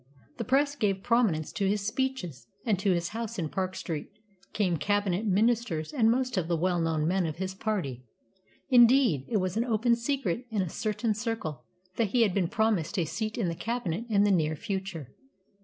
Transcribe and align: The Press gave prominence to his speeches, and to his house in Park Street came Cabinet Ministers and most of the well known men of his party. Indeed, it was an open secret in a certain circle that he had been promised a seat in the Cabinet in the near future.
The 0.37 0.43
Press 0.43 0.75
gave 0.75 1.03
prominence 1.03 1.51
to 1.51 1.67
his 1.67 1.85
speeches, 1.85 2.47
and 2.65 2.79
to 2.79 2.91
his 2.91 3.09
house 3.09 3.37
in 3.37 3.49
Park 3.49 3.75
Street 3.75 4.09
came 4.51 4.77
Cabinet 4.77 5.27
Ministers 5.27 5.93
and 5.93 6.09
most 6.09 6.37
of 6.37 6.47
the 6.47 6.57
well 6.57 6.81
known 6.81 7.07
men 7.07 7.27
of 7.27 7.35
his 7.35 7.53
party. 7.53 8.03
Indeed, 8.71 9.27
it 9.29 9.37
was 9.37 9.57
an 9.57 9.63
open 9.63 9.95
secret 9.95 10.47
in 10.49 10.63
a 10.63 10.69
certain 10.69 11.13
circle 11.13 11.65
that 11.97 12.07
he 12.09 12.23
had 12.23 12.33
been 12.33 12.47
promised 12.47 12.97
a 12.97 13.05
seat 13.05 13.37
in 13.37 13.47
the 13.47 13.53
Cabinet 13.53 14.05
in 14.09 14.23
the 14.23 14.31
near 14.31 14.55
future. 14.55 15.13